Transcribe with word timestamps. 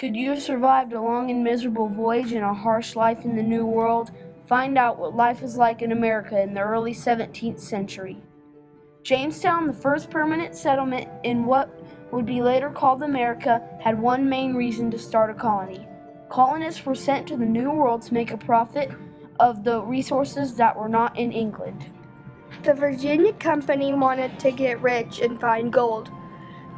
Could 0.00 0.16
you 0.16 0.30
have 0.30 0.42
survived 0.42 0.92
a 0.92 1.00
long 1.00 1.30
and 1.30 1.44
miserable 1.44 1.86
voyage 1.86 2.32
and 2.32 2.44
a 2.44 2.52
harsh 2.52 2.96
life 2.96 3.24
in 3.24 3.36
the 3.36 3.42
New 3.44 3.64
World? 3.64 4.10
Find 4.48 4.76
out 4.76 4.98
what 4.98 5.14
life 5.14 5.40
was 5.40 5.56
like 5.56 5.82
in 5.82 5.92
America 5.92 6.42
in 6.42 6.52
the 6.52 6.62
early 6.62 6.92
17th 6.92 7.60
century. 7.60 8.20
Jamestown, 9.04 9.68
the 9.68 9.72
first 9.72 10.10
permanent 10.10 10.56
settlement 10.56 11.08
in 11.22 11.46
what 11.46 11.70
would 12.10 12.26
be 12.26 12.42
later 12.42 12.70
called 12.70 13.04
America, 13.04 13.62
had 13.80 13.96
one 13.96 14.28
main 14.28 14.54
reason 14.54 14.90
to 14.90 14.98
start 14.98 15.30
a 15.30 15.34
colony. 15.34 15.86
Colonists 16.28 16.84
were 16.84 16.96
sent 16.96 17.28
to 17.28 17.36
the 17.36 17.46
New 17.46 17.70
World 17.70 18.02
to 18.02 18.14
make 18.14 18.32
a 18.32 18.36
profit 18.36 18.90
of 19.38 19.62
the 19.62 19.80
resources 19.80 20.56
that 20.56 20.76
were 20.76 20.88
not 20.88 21.16
in 21.16 21.30
England. 21.30 21.86
The 22.64 22.74
Virginia 22.74 23.32
Company 23.34 23.94
wanted 23.94 24.40
to 24.40 24.50
get 24.50 24.82
rich 24.82 25.20
and 25.20 25.40
find 25.40 25.72
gold. 25.72 26.10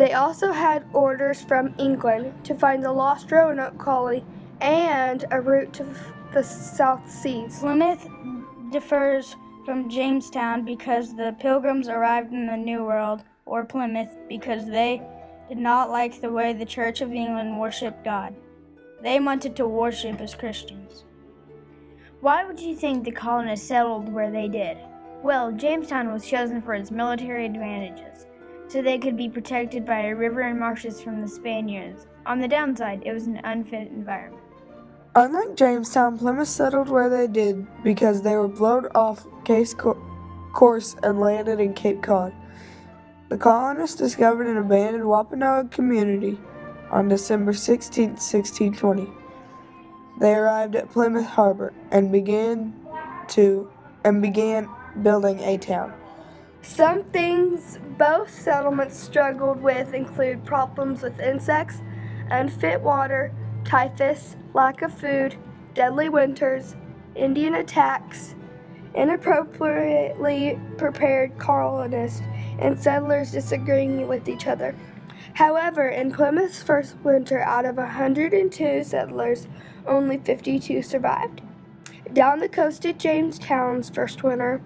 They 0.00 0.14
also 0.14 0.50
had 0.50 0.86
orders 0.94 1.42
from 1.42 1.74
England 1.76 2.32
to 2.44 2.54
find 2.54 2.82
the 2.82 2.90
lost 2.90 3.30
Roanoke 3.30 3.76
colony 3.76 4.24
and 4.62 5.26
a 5.30 5.42
route 5.42 5.74
to 5.74 5.86
the 6.32 6.42
South 6.42 7.06
Seas. 7.06 7.58
Plymouth 7.58 8.08
differs 8.72 9.36
from 9.66 9.90
Jamestown 9.90 10.64
because 10.64 11.14
the 11.14 11.36
pilgrims 11.38 11.86
arrived 11.86 12.32
in 12.32 12.46
the 12.46 12.56
New 12.56 12.82
World, 12.82 13.24
or 13.44 13.62
Plymouth, 13.62 14.16
because 14.26 14.64
they 14.64 15.02
did 15.50 15.58
not 15.58 15.90
like 15.90 16.22
the 16.22 16.32
way 16.32 16.54
the 16.54 16.64
Church 16.64 17.02
of 17.02 17.12
England 17.12 17.60
worshiped 17.60 18.02
God. 18.02 18.34
They 19.02 19.20
wanted 19.20 19.54
to 19.56 19.66
worship 19.66 20.18
as 20.22 20.34
Christians. 20.34 21.04
Why 22.22 22.46
would 22.46 22.58
you 22.58 22.74
think 22.74 23.04
the 23.04 23.12
colonists 23.12 23.68
settled 23.68 24.10
where 24.10 24.30
they 24.30 24.48
did? 24.48 24.78
Well, 25.22 25.52
Jamestown 25.52 26.10
was 26.10 26.26
chosen 26.26 26.62
for 26.62 26.72
its 26.72 26.90
military 26.90 27.44
advantages 27.44 28.24
so 28.70 28.80
they 28.80 28.98
could 28.98 29.16
be 29.16 29.28
protected 29.28 29.84
by 29.84 30.02
a 30.02 30.14
river 30.14 30.42
and 30.42 30.58
marshes 30.58 31.02
from 31.02 31.20
the 31.20 31.26
Spaniards. 31.26 32.06
On 32.24 32.38
the 32.38 32.46
downside, 32.46 33.02
it 33.04 33.12
was 33.12 33.26
an 33.26 33.40
unfit 33.42 33.88
environment. 33.88 34.42
Unlike 35.16 35.56
Jamestown, 35.56 36.18
Plymouth 36.18 36.46
settled 36.46 36.88
where 36.88 37.08
they 37.08 37.26
did 37.26 37.66
because 37.82 38.22
they 38.22 38.36
were 38.36 38.46
blown 38.46 38.86
off 38.94 39.26
Case 39.44 39.74
course 39.74 40.94
and 41.02 41.18
landed 41.18 41.58
in 41.58 41.74
Cape 41.74 42.00
Cod. 42.00 42.32
The 43.28 43.36
colonists 43.36 43.96
discovered 43.96 44.46
an 44.46 44.56
abandoned 44.56 45.08
Wampanoag 45.08 45.72
community 45.72 46.38
on 46.92 47.08
December 47.08 47.52
16, 47.52 48.10
1620. 48.10 49.08
They 50.20 50.34
arrived 50.34 50.76
at 50.76 50.90
Plymouth 50.90 51.26
Harbor 51.26 51.72
and 51.90 52.12
began 52.12 52.74
to 53.28 53.68
and 54.04 54.22
began 54.22 54.68
building 55.02 55.40
a 55.40 55.58
town. 55.58 55.92
Some 56.62 57.04
things 57.04 57.78
both 57.98 58.30
settlements 58.30 58.98
struggled 58.98 59.62
with 59.62 59.94
include 59.94 60.44
problems 60.44 61.02
with 61.02 61.18
insects, 61.18 61.80
unfit 62.30 62.80
water, 62.82 63.32
typhus, 63.64 64.36
lack 64.52 64.82
of 64.82 64.92
food, 64.92 65.36
deadly 65.74 66.08
winters, 66.10 66.76
Indian 67.14 67.54
attacks, 67.54 68.34
inappropriately 68.94 70.60
prepared 70.76 71.38
colonists, 71.38 72.22
and 72.58 72.78
settlers 72.78 73.32
disagreeing 73.32 74.06
with 74.06 74.28
each 74.28 74.46
other. 74.46 74.74
However, 75.34 75.88
in 75.88 76.12
Plymouth's 76.12 76.62
first 76.62 76.96
winter, 77.02 77.40
out 77.40 77.64
of 77.64 77.76
102 77.76 78.84
settlers, 78.84 79.48
only 79.86 80.18
52 80.18 80.82
survived. 80.82 81.40
Down 82.12 82.40
the 82.40 82.48
coast 82.48 82.84
at 82.84 82.98
Jamestown's 82.98 83.88
first 83.88 84.22
winter, 84.22 84.60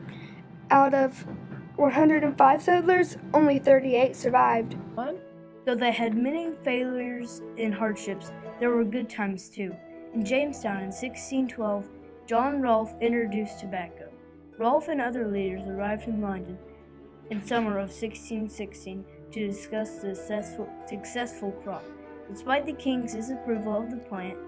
out 0.71 0.95
of 0.95 1.27
105 1.77 2.63
settlers, 2.63 3.17
only 3.33 3.59
38 3.59 4.15
survived. 4.15 4.77
Though 5.65 5.75
they 5.75 5.91
had 5.91 6.17
many 6.17 6.53
failures 6.63 7.43
and 7.59 7.75
hardships, 7.75 8.31
there 8.61 8.71
were 8.71 8.85
good 8.85 9.11
times 9.11 9.49
too. 9.49 9.75
In 10.15 10.25
Jamestown 10.25 10.77
in 10.77 10.93
1612, 10.93 11.89
John 12.27 12.61
Rolfe 12.61 12.95
introduced 13.01 13.59
tobacco. 13.59 14.09
Rolfe 14.57 14.89
and 14.89 15.01
other 15.01 15.27
leaders 15.27 15.67
arrived 15.67 16.07
in 16.07 16.21
London 16.21 16.57
in 17.31 17.45
summer 17.45 17.79
of 17.79 17.91
1616 17.91 19.05
to 19.33 19.47
discuss 19.47 19.97
the 19.97 20.15
successful, 20.15 20.69
successful 20.87 21.51
crop. 21.65 21.85
Despite 22.31 22.67
the 22.67 22.73
king's 22.73 23.15
disapproval 23.15 23.83
of 23.83 23.91
the 23.91 23.97
plant, 23.97 24.39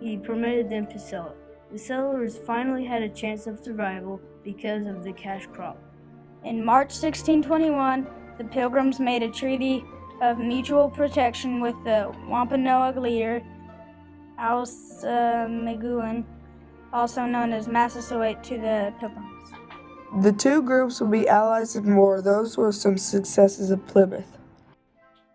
he 0.00 0.16
permitted 0.16 0.70
them 0.70 0.86
to 0.86 0.98
sell 0.98 1.30
it. 1.30 1.72
The 1.72 1.78
settlers 1.78 2.38
finally 2.38 2.84
had 2.84 3.02
a 3.02 3.08
chance 3.08 3.46
of 3.46 3.58
survival 3.58 4.20
because 4.44 4.86
of 4.86 5.02
the 5.02 5.12
cash 5.12 5.46
crop. 5.52 5.76
In 6.48 6.64
March 6.64 6.94
1621, 6.94 8.06
the 8.38 8.44
Pilgrims 8.44 8.98
made 8.98 9.22
a 9.22 9.30
treaty 9.30 9.84
of 10.22 10.38
mutual 10.38 10.88
protection 10.88 11.60
with 11.60 11.74
the 11.84 12.10
Wampanoag 12.26 12.96
leader, 12.96 13.42
Alsamiguan, 14.40 16.24
also 16.90 17.26
known 17.26 17.52
as 17.52 17.68
Massasoit 17.68 18.42
to 18.44 18.56
the 18.56 18.94
Pilgrims. 18.98 19.50
The 20.22 20.32
two 20.32 20.62
groups 20.62 21.02
would 21.02 21.10
be 21.10 21.28
allies 21.28 21.76
in 21.76 21.94
war. 21.94 22.22
Those 22.22 22.56
were 22.56 22.72
some 22.72 22.96
successes 22.96 23.70
of 23.70 23.86
Plymouth. 23.86 24.37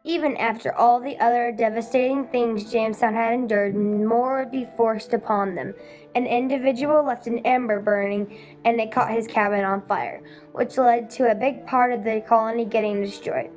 Even 0.05 0.35
after 0.35 0.75
all 0.75 0.99
the 0.99 1.17
other 1.21 1.53
devastating 1.53 2.27
things 2.27 2.69
Jamestown 2.69 3.13
had 3.13 3.33
endured, 3.33 3.73
more 3.73 4.39
would 4.39 4.51
be 4.51 4.67
forced 4.75 5.13
upon 5.13 5.55
them. 5.55 5.73
An 6.13 6.27
individual 6.27 7.05
left 7.05 7.25
an 7.25 7.39
ember 7.45 7.79
burning, 7.79 8.37
and 8.65 8.81
it 8.81 8.91
caught 8.91 9.11
his 9.11 9.27
cabin 9.27 9.63
on 9.63 9.81
fire, 9.87 10.21
which 10.51 10.77
led 10.77 11.09
to 11.11 11.31
a 11.31 11.35
big 11.35 11.65
part 11.65 11.93
of 11.93 12.03
the 12.03 12.21
colony 12.27 12.65
getting 12.65 13.01
destroyed. 13.01 13.49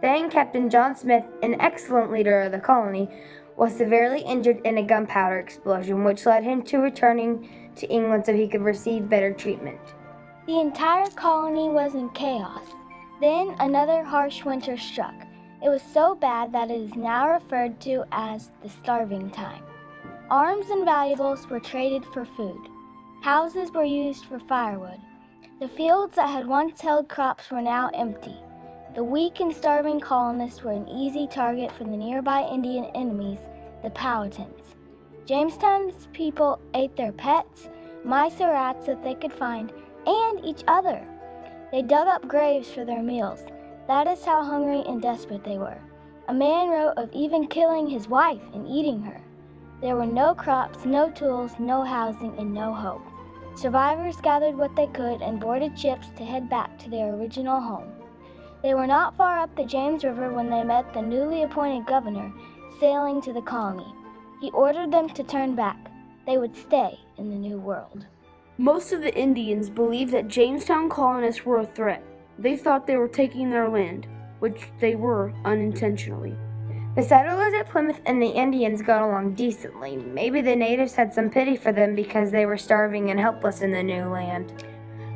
Then 0.00 0.28
Captain 0.28 0.68
John 0.68 0.96
Smith, 0.96 1.24
an 1.44 1.60
excellent 1.60 2.10
leader 2.10 2.40
of 2.40 2.50
the 2.50 2.58
colony, 2.58 3.08
was 3.56 3.72
severely 3.72 4.22
injured 4.22 4.60
in 4.64 4.78
a 4.78 4.82
gunpowder 4.82 5.38
explosion, 5.38 6.02
which 6.02 6.26
led 6.26 6.42
him 6.42 6.62
to 6.62 6.78
returning 6.78 7.48
to 7.76 7.86
England 7.88 8.26
so 8.26 8.34
he 8.34 8.48
could 8.48 8.62
receive 8.62 9.08
better 9.08 9.32
treatment. 9.32 9.78
The 10.46 10.58
entire 10.58 11.10
colony 11.10 11.68
was 11.68 11.94
in 11.94 12.08
chaos. 12.08 12.64
Then 13.20 13.54
another 13.60 14.02
harsh 14.02 14.44
winter 14.44 14.76
struck. 14.76 15.14
It 15.62 15.68
was 15.68 15.82
so 15.82 16.16
bad 16.16 16.50
that 16.52 16.72
it 16.72 16.80
is 16.80 16.96
now 16.96 17.30
referred 17.30 17.80
to 17.82 18.04
as 18.10 18.50
the 18.62 18.68
starving 18.68 19.30
time. 19.30 19.62
Arms 20.28 20.70
and 20.70 20.84
valuables 20.84 21.48
were 21.48 21.60
traded 21.60 22.04
for 22.06 22.24
food. 22.24 22.68
Houses 23.22 23.70
were 23.70 23.84
used 23.84 24.24
for 24.24 24.40
firewood. 24.40 24.98
The 25.60 25.68
fields 25.68 26.16
that 26.16 26.28
had 26.28 26.48
once 26.48 26.80
held 26.80 27.08
crops 27.08 27.48
were 27.50 27.62
now 27.62 27.90
empty. 27.94 28.36
The 28.96 29.04
weak 29.04 29.38
and 29.38 29.54
starving 29.54 30.00
colonists 30.00 30.64
were 30.64 30.72
an 30.72 30.88
easy 30.88 31.28
target 31.28 31.70
for 31.70 31.84
the 31.84 31.96
nearby 31.96 32.42
Indian 32.42 32.86
enemies, 32.96 33.38
the 33.84 33.90
Powhatans. 33.90 34.74
Jamestown's 35.26 36.08
people 36.12 36.58
ate 36.74 36.96
their 36.96 37.12
pets, 37.12 37.68
mice 38.04 38.40
or 38.40 38.50
rats 38.50 38.86
that 38.86 39.04
they 39.04 39.14
could 39.14 39.32
find, 39.32 39.72
and 40.06 40.44
each 40.44 40.64
other. 40.66 41.06
They 41.70 41.82
dug 41.82 42.08
up 42.08 42.26
graves 42.26 42.68
for 42.68 42.84
their 42.84 43.02
meals. 43.02 43.44
That 43.86 44.06
is 44.06 44.24
how 44.24 44.42
hungry 44.42 44.82
and 44.86 45.02
desperate 45.02 45.44
they 45.44 45.58
were. 45.58 45.78
A 46.28 46.34
man 46.34 46.70
wrote 46.70 46.96
of 46.96 47.12
even 47.12 47.48
killing 47.48 47.88
his 47.88 48.08
wife 48.08 48.40
and 48.54 48.66
eating 48.68 49.02
her. 49.02 49.20
There 49.80 49.96
were 49.96 50.06
no 50.06 50.34
crops, 50.34 50.84
no 50.84 51.10
tools, 51.10 51.52
no 51.58 51.82
housing, 51.82 52.38
and 52.38 52.54
no 52.54 52.72
hope. 52.72 53.02
Survivors 53.56 54.20
gathered 54.20 54.56
what 54.56 54.74
they 54.76 54.86
could 54.86 55.20
and 55.20 55.40
boarded 55.40 55.78
ships 55.78 56.08
to 56.16 56.24
head 56.24 56.48
back 56.48 56.78
to 56.78 56.88
their 56.88 57.14
original 57.14 57.60
home. 57.60 57.92
They 58.62 58.74
were 58.74 58.86
not 58.86 59.16
far 59.16 59.40
up 59.40 59.54
the 59.56 59.64
James 59.64 60.04
River 60.04 60.32
when 60.32 60.48
they 60.48 60.62
met 60.62 60.94
the 60.94 61.02
newly 61.02 61.42
appointed 61.42 61.86
governor 61.86 62.32
sailing 62.78 63.20
to 63.22 63.32
the 63.32 63.42
colony. 63.42 63.92
He 64.40 64.50
ordered 64.52 64.92
them 64.92 65.08
to 65.10 65.22
turn 65.24 65.54
back. 65.54 65.90
They 66.26 66.38
would 66.38 66.56
stay 66.56 66.98
in 67.18 67.30
the 67.30 67.36
New 67.36 67.58
World. 67.58 68.06
Most 68.58 68.92
of 68.92 69.02
the 69.02 69.14
Indians 69.16 69.68
believed 69.68 70.12
that 70.12 70.28
Jamestown 70.28 70.88
colonists 70.88 71.44
were 71.44 71.58
a 71.58 71.66
threat. 71.66 72.04
They 72.42 72.56
thought 72.56 72.88
they 72.88 72.96
were 72.96 73.08
taking 73.08 73.50
their 73.50 73.68
land, 73.68 74.08
which 74.40 74.62
they 74.80 74.96
were 74.96 75.32
unintentionally. 75.44 76.36
The 76.96 77.02
settlers 77.02 77.54
at 77.54 77.70
Plymouth 77.70 78.00
and 78.04 78.20
the 78.20 78.26
Indians 78.26 78.82
got 78.82 79.00
along 79.00 79.34
decently. 79.34 79.96
Maybe 79.96 80.40
the 80.40 80.56
natives 80.56 80.94
had 80.94 81.14
some 81.14 81.30
pity 81.30 81.56
for 81.56 81.72
them 81.72 81.94
because 81.94 82.30
they 82.30 82.44
were 82.44 82.58
starving 82.58 83.10
and 83.10 83.20
helpless 83.20 83.62
in 83.62 83.70
the 83.70 83.82
new 83.82 84.06
land. 84.06 84.64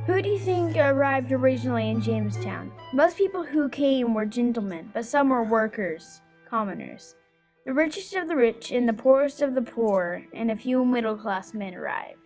Who 0.06 0.22
do 0.22 0.28
you 0.28 0.38
think 0.38 0.76
arrived 0.76 1.32
originally 1.32 1.90
in 1.90 2.00
Jamestown? 2.00 2.70
Most 2.94 3.18
people 3.18 3.42
who 3.42 3.68
came 3.68 4.14
were 4.14 4.24
gentlemen, 4.24 4.90
but 4.94 5.04
some 5.04 5.28
were 5.28 5.42
workers, 5.42 6.22
commoners. 6.48 7.16
The 7.66 7.74
richest 7.74 8.14
of 8.14 8.28
the 8.28 8.36
rich 8.36 8.70
and 8.70 8.88
the 8.88 8.92
poorest 8.92 9.42
of 9.42 9.56
the 9.56 9.62
poor, 9.62 10.24
and 10.32 10.52
a 10.52 10.56
few 10.56 10.84
middle 10.84 11.16
class 11.16 11.52
men 11.52 11.74
arrived. 11.74 12.25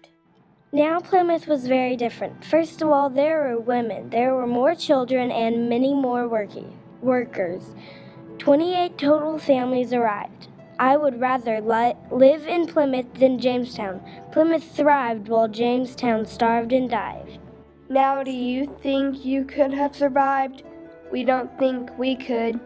Now 0.73 1.01
Plymouth 1.01 1.49
was 1.49 1.67
very 1.67 1.97
different. 1.97 2.45
First 2.45 2.81
of 2.81 2.91
all, 2.91 3.11
there 3.11 3.41
were 3.41 3.59
women, 3.59 4.11
there 4.11 4.37
were 4.37 4.47
more 4.47 4.77
children, 4.77 5.33
and 5.33 5.69
many 5.69 5.93
more 5.93 6.29
working 6.29 6.79
workers. 7.03 7.75
28 8.39 8.97
total 8.97 9.37
families 9.37 9.93
arrived. 9.93 10.47
I 10.79 10.97
would 10.97 11.21
rather 11.21 11.61
li- 11.61 11.97
live 12.13 12.47
in 12.47 12.69
Plymouth 12.69 13.13
than 13.15 13.41
Jamestown. 13.41 14.01
Plymouth 14.31 14.63
thrived 14.63 15.27
while 15.27 15.49
Jamestown 15.49 16.25
starved 16.25 16.73
and 16.73 16.89
died. 16.89 17.41
Now, 17.89 18.23
do 18.23 18.31
you 18.31 18.73
think 18.81 19.25
you 19.25 19.45
could 19.45 19.75
have 19.75 19.97
survived? 19.97 20.63
We 21.11 21.25
don't 21.25 21.51
think 21.59 21.91
we 21.99 22.15
could. 22.15 22.61